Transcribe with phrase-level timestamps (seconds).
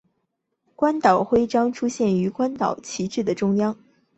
[0.75, 3.77] 关岛徽章出现于关岛旗帜的中央。